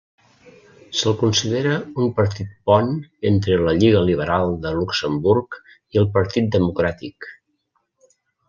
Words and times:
Se'l 0.99 1.13
considera 1.19 1.73
un 2.05 2.09
partit 2.21 2.55
pont 2.71 2.89
entre 3.31 3.59
la 3.67 3.75
Lliga 3.83 4.01
Liberal 4.09 4.57
de 4.67 4.73
Luxemburg 4.81 5.61
i 5.71 6.03
el 6.05 6.11
Partit 6.19 6.53
Democràtic. 6.61 7.33